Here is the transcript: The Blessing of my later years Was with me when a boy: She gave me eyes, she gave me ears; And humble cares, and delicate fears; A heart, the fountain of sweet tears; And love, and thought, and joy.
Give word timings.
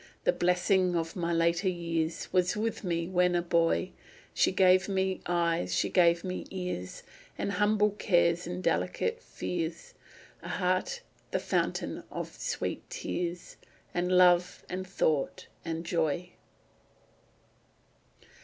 The 0.23 0.31
Blessing 0.33 0.95
of 0.95 1.15
my 1.15 1.31
later 1.31 1.69
years 1.69 2.27
Was 2.33 2.57
with 2.57 2.83
me 2.83 3.07
when 3.07 3.35
a 3.35 3.41
boy: 3.43 3.91
She 4.33 4.51
gave 4.51 4.89
me 4.89 5.21
eyes, 5.27 5.75
she 5.75 5.89
gave 5.89 6.23
me 6.23 6.47
ears; 6.49 7.03
And 7.37 7.51
humble 7.51 7.91
cares, 7.91 8.47
and 8.47 8.63
delicate 8.63 9.21
fears; 9.21 9.93
A 10.41 10.49
heart, 10.49 11.01
the 11.29 11.37
fountain 11.39 12.01
of 12.09 12.33
sweet 12.33 12.89
tears; 12.89 13.57
And 13.93 14.11
love, 14.17 14.63
and 14.67 14.87
thought, 14.87 15.45
and 15.63 15.85
joy. 15.85 16.31